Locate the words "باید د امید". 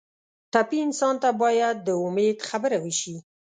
1.41-2.37